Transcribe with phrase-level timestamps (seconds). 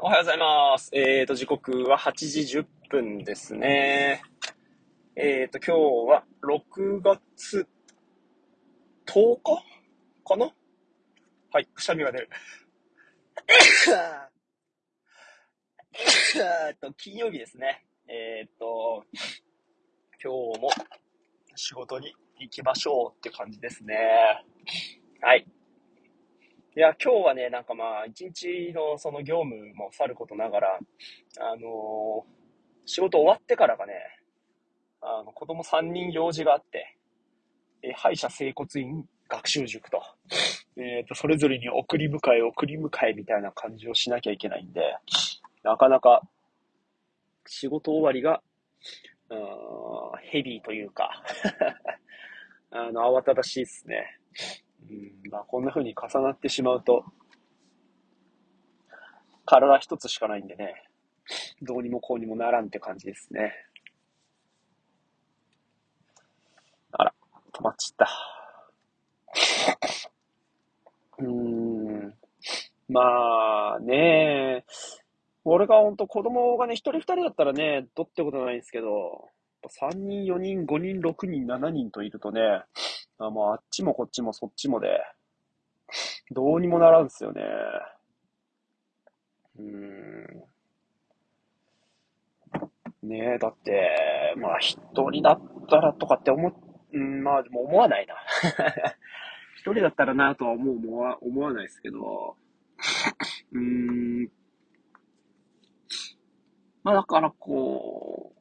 [0.00, 0.90] おはようございます。
[0.92, 4.22] えーと、時刻は8時10分ですね。
[5.16, 7.66] えーと、今日は6月
[9.06, 9.64] 10日
[10.24, 10.52] かな？
[11.52, 12.30] はい、くしゃみが出る。
[16.36, 17.84] えーと、金曜日ですね。
[18.06, 19.02] えーと、
[20.22, 20.70] 今日も
[21.56, 23.96] 仕事に行きましょうって感じですね。
[25.20, 25.44] はい。
[26.76, 30.78] いや、今日はね、なんかまあ、一日のその業務もさることながら、
[31.40, 32.38] あのー
[32.90, 33.92] 仕事終わってからがね、
[35.02, 36.96] あの、子供3人用事があって、
[37.82, 40.00] え歯医者整骨院学習塾と、
[40.78, 44.80] えっ、と、それぞれに送り迎え、送り迎えみたいな感じをしなきゃいけないんで、
[45.62, 46.22] なかなか
[47.46, 48.40] 仕事終わりが、
[49.28, 51.22] うーんヘビーというか、
[52.72, 54.18] あの、慌ただしいですね。
[54.90, 54.94] う
[55.28, 57.04] ん、まあ、こんな風に重なってしまうと、
[59.44, 60.84] 体一つしかないんでね、
[61.62, 63.52] どうにもこうにもならんって感じですね。
[66.92, 67.14] あら、
[67.52, 68.28] 止まっちゃった。
[71.18, 72.14] うーん、
[72.88, 74.64] まあねえ、
[75.44, 79.28] 俺がほんと子供がね、一人二人だったらね、どってことないんですけど、
[79.80, 82.40] 3人、4人、5人、6人、7人といるとね、
[83.18, 85.00] あもうあっちもこっちもそっちもで、
[86.30, 87.42] どうにもならんすよね。
[89.58, 90.44] うーん。
[93.02, 94.78] ねえ、だって、まあ一
[95.10, 96.52] 人だったらとかって思っ、
[96.92, 98.14] うん、まあでも思わないな。
[99.56, 102.36] 一 人だったらなとはもう思わ、思わないですけど、
[103.52, 104.30] うーん。
[106.82, 108.38] まあだからこう、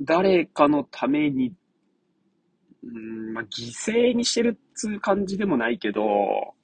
[0.00, 1.54] 誰かのために
[2.84, 6.54] うん、まあ、犠牲にしてるっつう感じでもないけど、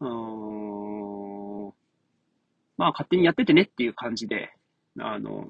[0.00, 1.72] うん、
[2.76, 4.50] まあ、勝手にやっててねっていう感じで、
[4.98, 5.48] あの、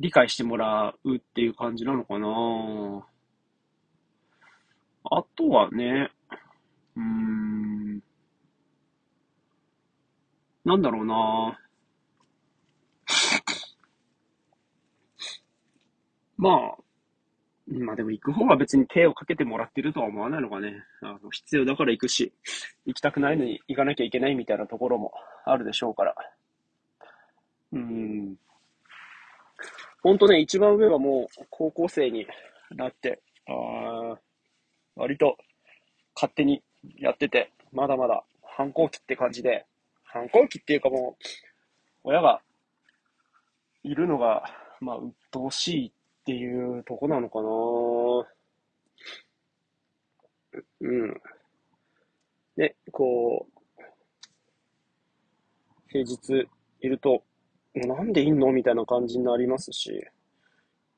[0.00, 3.06] 理解してもらうっていう感じなのかな。
[5.04, 6.10] あとはね、
[6.96, 8.02] うーん、
[10.64, 11.58] なんだろうな。
[16.36, 16.85] まあ、
[17.68, 20.84] まあでも行く方が別に手をかけてもらってるとは思わないのかね。
[21.02, 22.32] あの必要だから行くし、
[22.86, 25.12] 行きたくないのに行かなきゃいけないみたいなところも
[25.44, 26.14] あるでしょうから。
[27.72, 28.36] うん。
[30.02, 32.26] ほんとね、一番上はもう高校生に
[32.70, 34.16] なって、あ
[34.94, 35.36] 割と
[36.14, 36.62] 勝手に
[36.98, 39.66] やってて、まだまだ反抗期って感じで、
[40.04, 41.24] 反抗期っていうかもう、
[42.04, 42.40] 親が
[43.82, 44.44] いるのが、
[44.80, 45.92] まあ、鬱陶しい
[46.26, 47.48] っていうとこなのかな。
[50.80, 51.20] うん。
[52.56, 53.82] で、こう、
[55.86, 56.48] 平日
[56.80, 57.22] いると、
[57.76, 60.04] なんでいんのみたいな感じになりますし、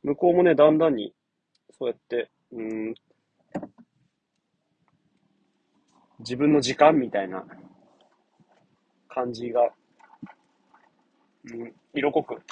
[0.02, 1.12] 向こうもね、だんだんに、
[1.78, 2.94] そうやって、うん、
[6.20, 7.44] 自分の時間みたいな
[9.08, 9.68] 感じが、
[11.52, 12.42] うん、色濃く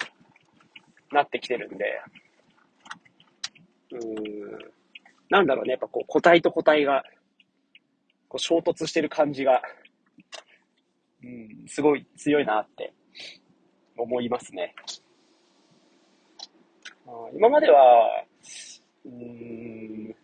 [1.11, 2.03] なってきてるんで、
[3.93, 4.59] うん、
[5.29, 7.05] なんだろうね、やっぱこう、個体と個体が、
[8.29, 9.63] こう衝突してる感じが、
[11.23, 12.93] うん、すごい強いなって
[13.97, 14.75] 思いますね。
[17.07, 18.25] あ今までは、
[19.05, 20.15] うん、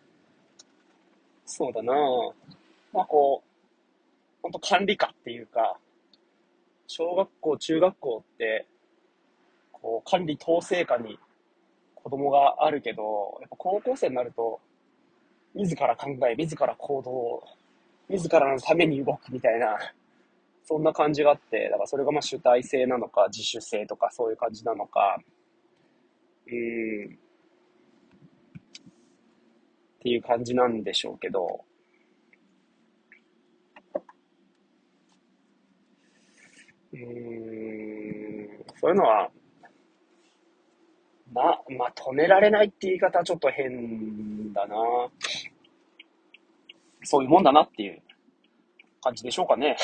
[1.45, 1.93] そうだな。
[2.91, 3.53] まあこう、
[4.41, 5.77] 本当管理下っていうか、
[6.87, 8.67] 小学校、中学校って、
[9.71, 11.17] こう、管理統制下に
[12.03, 14.59] 子供があるけど、やっぱ高校生になると、
[15.55, 17.41] 自ら考え、自ら行動、
[18.09, 19.77] 自らのために動くみたいな、
[20.65, 25.17] そんな感じがあって、だからそれがまあ主体性なのか、自主性とかそういう感じなのか、
[26.47, 27.17] うん、っ
[30.01, 31.63] ていう感じなんでしょうけど、
[36.93, 36.99] うん、
[38.75, 39.31] そういうのは、
[41.33, 44.75] ま、まあ、止められないって言い方はちょっと変だな。
[47.03, 48.01] そういうもんだなっていう
[49.01, 49.75] 感じでしょうかね。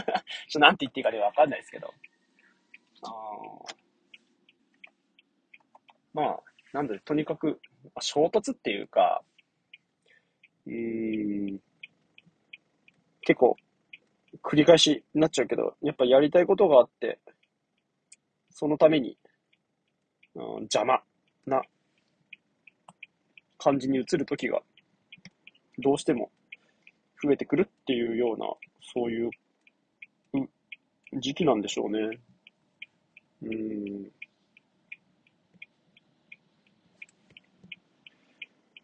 [0.48, 1.92] ちょ、なんて言っていいかね、わかんないですけど。
[3.02, 3.10] あ
[6.12, 7.60] まあ、なんだろうとにかく、
[8.00, 9.22] 衝突っていうか、
[10.66, 11.58] うー、
[13.22, 13.56] 結構、
[14.42, 17.18] 繰り返しになっちゃうけど、やっぱやりたいことがあって、
[18.50, 19.16] そのために、
[20.38, 21.00] うん、邪魔
[21.46, 21.60] な
[23.58, 24.62] 感じに映るときが、
[25.78, 26.30] どうしても
[27.22, 28.46] 増えてくるっていうような、
[28.94, 29.30] そういう、
[31.20, 32.18] 時期なんでしょうね。
[33.42, 34.10] うん。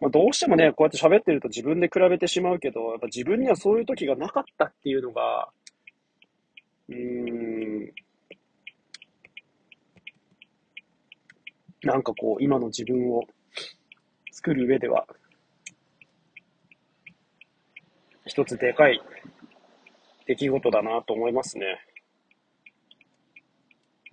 [0.01, 5.49] まあ、どうしてもね、こうやって喋ってると自分で比べてしまうけど、やっぱ自分にはそういう時がなかったっていうのが、
[6.89, 7.93] うん、
[11.85, 13.23] なんかこう、今の自分を
[14.33, 15.07] 作る上では、
[18.27, 19.03] 一つでかい
[20.27, 21.79] 出来事だなと思いますね。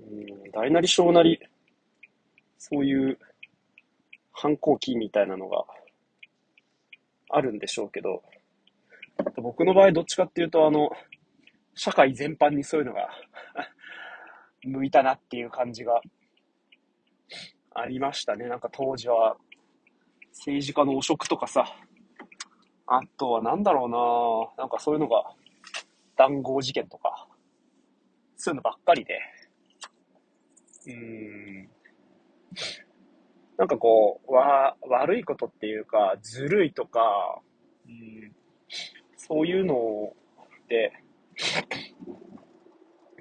[0.01, 0.03] う
[0.47, 1.39] ん、大なり小なり、
[2.57, 3.17] そういう
[4.33, 5.63] 反抗期みたいなのが
[7.29, 8.21] あるんでしょうけど、
[9.37, 10.91] 僕の場合どっちかっていうと、あの、
[11.73, 13.09] 社会全般にそういうのが
[14.63, 16.01] 向いたなっていう感じが
[17.73, 18.47] ありましたね。
[18.47, 19.37] なんか当時は
[20.31, 21.65] 政治家の汚職とかさ、
[22.87, 24.63] あとはなんだろうな。
[24.63, 25.23] なんかそういうのが
[26.17, 27.27] 談合事件とか、
[28.35, 29.19] そういうのばっかりで、
[30.87, 31.69] うーん、
[33.57, 37.39] なんかこう、わ、悪いことっていうか、ずるいとか、
[37.85, 38.33] うん、
[39.15, 40.13] そういうの
[40.67, 40.91] で、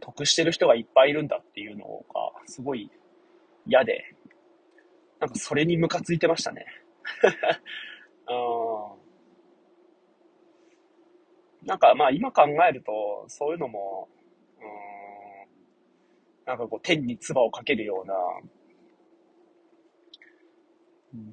[0.00, 2.90] 得してる人がいっぱいいるんだっていうのが、すごい
[3.66, 4.16] 嫌で、
[5.20, 6.64] なんかそれにムカついてましたね。
[11.62, 14.08] なんかまあ今考えると、そういうのも、
[14.58, 14.64] うん、
[16.46, 18.14] なんかこう天に唾をかけるような、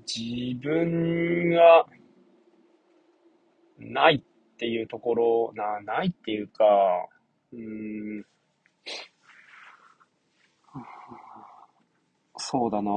[0.05, 1.85] 自分が
[3.77, 4.21] ないっ
[4.57, 6.65] ていうところ、な、ないっていうか、
[7.53, 8.25] うん、
[12.37, 12.91] そうだな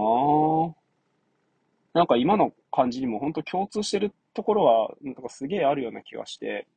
[1.92, 6.68] なんか今の感じにも本当共通してるところは、なんかすげえあるような気がして、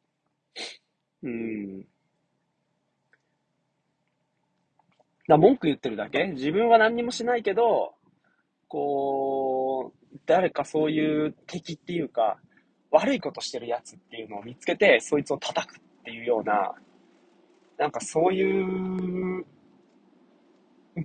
[1.21, 1.85] うん。
[5.27, 6.27] だ文句言ってるだけ？
[6.27, 7.93] 自分は何にもしないけど、
[8.67, 12.37] こう、誰かそういう敵っていうか、
[12.91, 16.73] 悪いことしてるやつっていうのを見つけて、そいつを叩くっていうような、
[17.77, 19.45] なんかそういう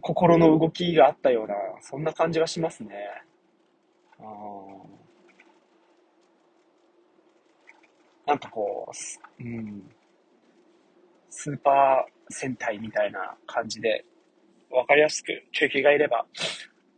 [0.00, 2.90] 心の動きがあったような、そんな感じがしますね。
[4.20, 4.24] あ
[8.26, 8.90] なんかこ
[9.40, 9.82] う、うん、
[11.30, 14.04] スーパー戦隊みたいな感じで、
[14.70, 16.26] わかりやすく敵がいれば、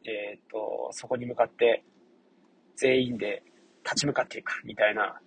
[0.04, 1.84] えっ、ー、と、そこに向かって
[2.74, 3.42] 全員で
[3.84, 5.20] 立ち向かっていくみたいな。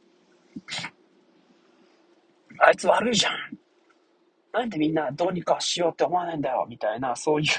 [2.60, 3.34] あいつ悪いじゃん
[4.52, 7.50] なんでみんなどうにかしようって思わないんだよみたいな、そういう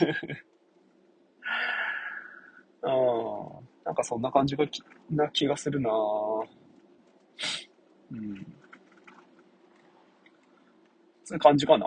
[2.82, 2.88] う
[3.62, 3.63] ん。
[3.84, 4.64] なんかそんな感じが
[5.10, 5.90] な気がするな
[8.12, 8.34] うん。
[11.24, 11.86] そういう感じかな。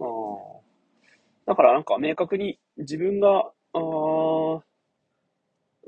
[0.00, 0.06] うん。
[1.46, 4.60] だからなんか明確に自分が、あ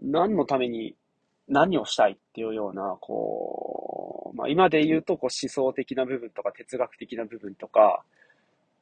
[0.03, 0.97] 何のために
[1.49, 8.05] 何をしたいっていうような、こう、まあ今で言うとこう思想的な部分とか哲学的な部分とか、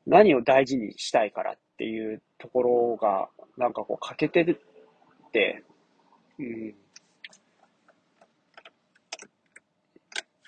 [0.06, 4.60] 何を大事にしたいからっていうところが、なんかこう欠けてる
[5.28, 5.62] って、
[6.38, 6.74] うん。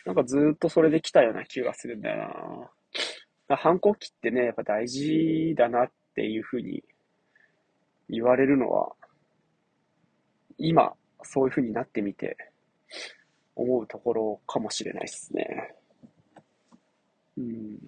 [0.06, 2.71] なんかずっとそれで来たような気がするんだよ
[3.49, 3.56] な。
[3.56, 6.83] 反抗期ってね、やっぱ大事だなっていうふうに
[8.09, 8.93] 言われるのは、
[10.59, 12.37] 今、そういう風になってみて、
[13.57, 15.75] 思うところかもしれないですね。
[17.37, 17.78] うん。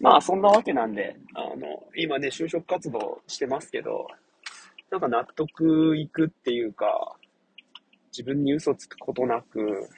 [0.00, 4.06] まあ、そんなわけなんで、あの、今ね、就職活動してますけど、
[4.90, 7.16] なんか納得いくっていうか、
[8.10, 9.88] 自分に嘘つくことなく、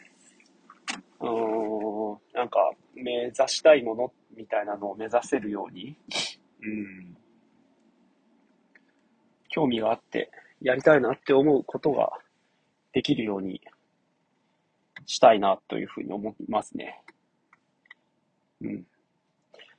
[1.21, 5.97] うーん、なんか、目指したいものみたいなのを目指せるように、
[6.63, 7.17] うん、
[9.49, 10.31] 興味があって、
[10.61, 12.11] やりたいなって思うことが
[12.93, 13.61] できるように
[15.07, 17.03] したいなというふうに思いますね。
[18.61, 18.87] うん。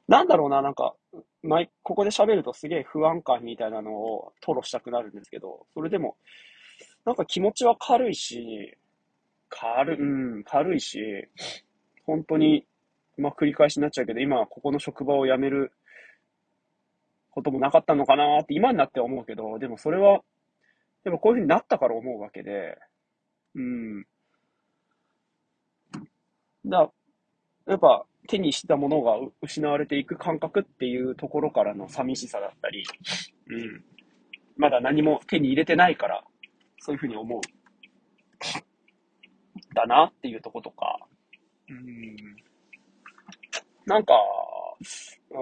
[0.07, 0.95] なんだろうな、なんか、
[1.43, 6.15] 前、ここで喋るとすげえ不安感みたいなのを吐露したくなるんですけど、それでも、
[7.05, 8.77] なんか気持ちは軽いし、
[9.49, 10.99] 軽、うん、軽いし、
[12.05, 12.65] 本当に、
[13.17, 15.73] まあ繰り返しになっちゃうけど、今はここの職場を辞める
[17.31, 20.21] こともなかったのかなって今になって思うけど、でもそれは、
[21.03, 22.77] でもこういうふうになったから思うわけで、
[23.55, 24.05] うん。
[26.65, 26.89] だ、
[27.67, 32.83] やっぱ手にしたものが失われていく感覚っていうところからの寂しさだったり、
[33.47, 33.83] うん。
[34.55, 36.23] まだ何も手に入れてないから、
[36.79, 37.41] そういうふうに思う。
[39.73, 40.99] だなっていうとことか、
[41.69, 42.15] うん。
[43.85, 44.13] なんか、
[45.31, 45.39] うーん、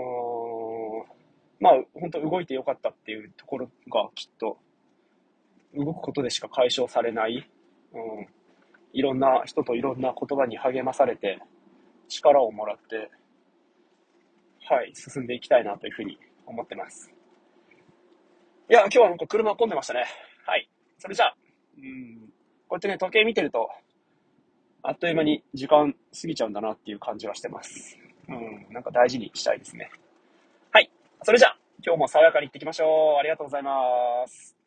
[1.59, 4.57] まあ、本当動いてよかったっていうところがきっと、
[5.73, 7.47] 動くことでしか解消されない、
[7.93, 8.27] うん、
[8.93, 11.39] いろんな人といろんな言葉に励まされて、
[12.11, 13.09] 力をもらって、
[14.69, 17.11] はい、進んでいきたいなというふうに思ってます。
[18.69, 20.05] いや、今日はなんか車混んでましたね。
[20.45, 20.69] はい。
[20.97, 21.35] それじゃあ、
[21.77, 22.19] うん、
[22.67, 23.69] こうやってね、時計見てると、
[24.83, 27.97] あっという間に時間過ぎちゃうんだなっていう感じはしてます。
[28.27, 29.89] うん、なんか大事にしたいですね。
[30.71, 30.89] はい。
[31.23, 33.19] それじゃあ、今日も爽やかに行ってきましょう。
[33.19, 34.60] ありがとうございます。